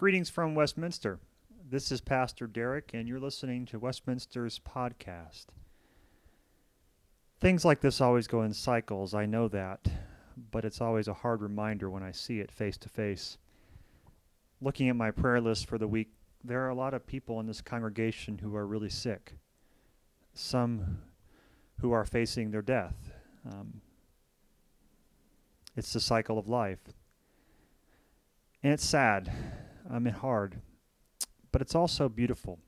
Greetings 0.00 0.30
from 0.30 0.54
Westminster. 0.54 1.20
This 1.68 1.92
is 1.92 2.00
Pastor 2.00 2.46
Derek, 2.46 2.92
and 2.94 3.06
you're 3.06 3.20
listening 3.20 3.66
to 3.66 3.78
Westminster's 3.78 4.58
podcast. 4.58 5.48
Things 7.38 7.66
like 7.66 7.82
this 7.82 8.00
always 8.00 8.26
go 8.26 8.40
in 8.40 8.54
cycles, 8.54 9.12
I 9.12 9.26
know 9.26 9.46
that, 9.48 9.86
but 10.50 10.64
it's 10.64 10.80
always 10.80 11.06
a 11.06 11.12
hard 11.12 11.42
reminder 11.42 11.90
when 11.90 12.02
I 12.02 12.12
see 12.12 12.40
it 12.40 12.50
face 12.50 12.78
to 12.78 12.88
face. 12.88 13.36
Looking 14.62 14.88
at 14.88 14.96
my 14.96 15.10
prayer 15.10 15.38
list 15.38 15.66
for 15.66 15.76
the 15.76 15.86
week, 15.86 16.08
there 16.42 16.64
are 16.64 16.70
a 16.70 16.74
lot 16.74 16.94
of 16.94 17.06
people 17.06 17.38
in 17.38 17.46
this 17.46 17.60
congregation 17.60 18.38
who 18.38 18.56
are 18.56 18.66
really 18.66 18.88
sick, 18.88 19.34
some 20.32 21.02
who 21.82 21.92
are 21.92 22.06
facing 22.06 22.52
their 22.52 22.62
death. 22.62 23.12
Um, 23.46 23.82
it's 25.76 25.92
the 25.92 26.00
cycle 26.00 26.38
of 26.38 26.48
life. 26.48 26.88
And 28.62 28.72
it's 28.72 28.86
sad 28.86 29.30
Um, 29.90 29.96
I 29.96 29.98
mean, 29.98 30.14
hard, 30.14 30.60
but 31.52 31.60
it's 31.60 31.74
also 31.74 32.08
beautiful. 32.08 32.58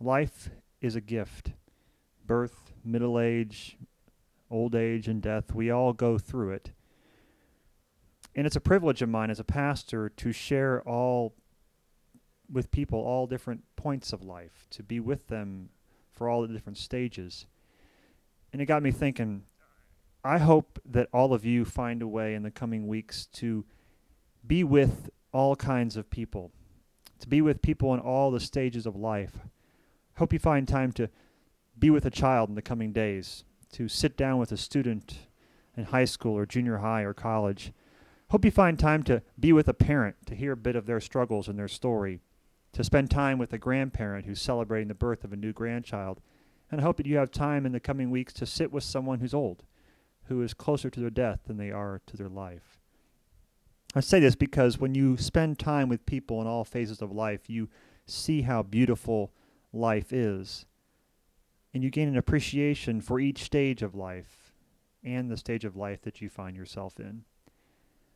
Life 0.00 0.50
is 0.80 0.96
a 0.96 1.00
gift. 1.00 1.52
Birth, 2.26 2.72
middle 2.84 3.20
age, 3.20 3.76
old 4.50 4.74
age, 4.74 5.08
and 5.08 5.20
death, 5.20 5.54
we 5.54 5.70
all 5.70 5.92
go 5.92 6.18
through 6.18 6.52
it. 6.52 6.72
And 8.34 8.46
it's 8.46 8.56
a 8.56 8.60
privilege 8.60 9.02
of 9.02 9.08
mine 9.08 9.30
as 9.30 9.40
a 9.40 9.44
pastor 9.44 10.08
to 10.10 10.32
share 10.32 10.80
all 10.82 11.34
with 12.50 12.70
people 12.70 12.98
all 13.00 13.26
different 13.26 13.62
points 13.76 14.12
of 14.12 14.22
life, 14.22 14.66
to 14.70 14.82
be 14.82 15.00
with 15.00 15.26
them 15.28 15.68
for 16.12 16.28
all 16.28 16.42
the 16.42 16.48
different 16.48 16.78
stages. 16.78 17.46
And 18.52 18.62
it 18.62 18.66
got 18.66 18.82
me 18.82 18.90
thinking 18.90 19.42
I 20.24 20.38
hope 20.38 20.80
that 20.84 21.08
all 21.12 21.32
of 21.32 21.44
you 21.44 21.64
find 21.64 22.02
a 22.02 22.08
way 22.08 22.34
in 22.34 22.42
the 22.42 22.50
coming 22.50 22.88
weeks 22.88 23.26
to 23.34 23.64
be 24.46 24.64
with 24.64 25.10
all 25.32 25.56
kinds 25.56 25.96
of 25.96 26.10
people, 26.10 26.50
to 27.20 27.28
be 27.28 27.40
with 27.40 27.62
people 27.62 27.92
in 27.94 28.00
all 28.00 28.30
the 28.30 28.40
stages 28.40 28.86
of 28.86 28.96
life. 28.96 29.38
Hope 30.16 30.32
you 30.32 30.38
find 30.38 30.66
time 30.66 30.92
to 30.92 31.08
be 31.78 31.90
with 31.90 32.06
a 32.06 32.10
child 32.10 32.48
in 32.48 32.54
the 32.54 32.62
coming 32.62 32.92
days, 32.92 33.44
to 33.72 33.88
sit 33.88 34.16
down 34.16 34.38
with 34.38 34.52
a 34.52 34.56
student 34.56 35.18
in 35.76 35.84
high 35.84 36.04
school 36.04 36.36
or 36.36 36.46
junior 36.46 36.78
high 36.78 37.02
or 37.02 37.14
college. 37.14 37.72
Hope 38.30 38.44
you 38.44 38.50
find 38.50 38.78
time 38.78 39.02
to 39.04 39.22
be 39.38 39.52
with 39.52 39.68
a 39.68 39.74
parent, 39.74 40.16
to 40.26 40.34
hear 40.34 40.52
a 40.52 40.56
bit 40.56 40.76
of 40.76 40.86
their 40.86 41.00
struggles 41.00 41.48
and 41.48 41.58
their 41.58 41.68
story, 41.68 42.20
to 42.72 42.84
spend 42.84 43.10
time 43.10 43.38
with 43.38 43.52
a 43.52 43.58
grandparent 43.58 44.26
who's 44.26 44.40
celebrating 44.40 44.88
the 44.88 44.94
birth 44.94 45.24
of 45.24 45.32
a 45.32 45.36
new 45.36 45.52
grandchild. 45.52 46.20
And 46.70 46.80
I 46.80 46.84
hope 46.84 46.98
that 46.98 47.06
you 47.06 47.16
have 47.16 47.30
time 47.30 47.64
in 47.64 47.72
the 47.72 47.80
coming 47.80 48.10
weeks 48.10 48.32
to 48.34 48.46
sit 48.46 48.72
with 48.72 48.84
someone 48.84 49.20
who's 49.20 49.32
old, 49.32 49.62
who 50.24 50.42
is 50.42 50.52
closer 50.52 50.90
to 50.90 51.00
their 51.00 51.10
death 51.10 51.40
than 51.46 51.56
they 51.56 51.70
are 51.70 52.02
to 52.06 52.16
their 52.16 52.28
life. 52.28 52.78
I 53.94 54.00
say 54.00 54.20
this 54.20 54.34
because 54.34 54.78
when 54.78 54.94
you 54.94 55.16
spend 55.16 55.58
time 55.58 55.88
with 55.88 56.04
people 56.04 56.40
in 56.42 56.46
all 56.46 56.64
phases 56.64 57.00
of 57.00 57.10
life, 57.10 57.48
you 57.48 57.70
see 58.06 58.42
how 58.42 58.62
beautiful 58.62 59.32
life 59.72 60.12
is. 60.12 60.66
And 61.72 61.82
you 61.82 61.90
gain 61.90 62.08
an 62.08 62.16
appreciation 62.16 63.00
for 63.00 63.18
each 63.18 63.42
stage 63.42 63.82
of 63.82 63.94
life 63.94 64.52
and 65.02 65.30
the 65.30 65.36
stage 65.36 65.64
of 65.64 65.76
life 65.76 66.02
that 66.02 66.20
you 66.20 66.28
find 66.28 66.56
yourself 66.56 67.00
in. 67.00 67.24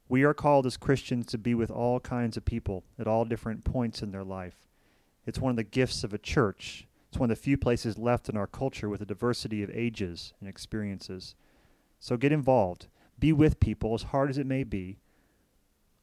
We 0.09 0.25
are 0.25 0.35
called 0.35 0.67
as 0.67 0.77
Christians 0.77 1.27
to 1.27 1.39
be 1.39 1.55
with 1.55 1.71
all 1.71 2.01
kinds 2.01 2.37
of 2.37 2.45
people 2.45 2.85
at 2.99 3.07
all 3.07 3.25
different 3.25 3.65
points 3.65 4.03
in 4.03 4.11
their 4.11 4.25
life. 4.25 4.69
It's 5.25 5.39
one 5.39 5.51
of 5.51 5.57
the 5.57 5.65
gifts 5.65 6.05
of 6.05 6.13
a 6.13 6.19
church. 6.19 6.87
It's 7.09 7.19
one 7.19 7.31
of 7.31 7.37
the 7.37 7.43
few 7.43 7.57
places 7.57 7.97
left 7.97 8.29
in 8.29 8.37
our 8.37 8.47
culture 8.47 8.91
with 8.91 9.01
a 9.01 9.07
diversity 9.07 9.63
of 9.63 9.71
ages 9.71 10.35
and 10.41 10.49
experiences. 10.49 11.35
So 11.99 12.19
get 12.19 12.33
involved. 12.33 12.89
Be 13.19 13.33
with 13.33 13.61
people, 13.61 13.95
as 13.95 14.03
hard 14.05 14.29
as 14.29 14.37
it 14.37 14.47
may 14.47 14.65
be 14.65 14.99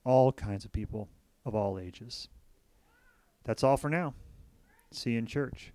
all 0.10 0.32
kinds 0.32 0.66
of 0.66 0.72
people 0.72 1.08
of 1.46 1.54
all 1.54 1.78
ages. 1.78 2.30
That's 3.46 3.64
all 3.64 3.78
for 3.78 3.92
now. 3.92 4.16
See 4.92 5.12
you 5.12 5.20
in 5.20 5.28
church. 5.28 5.72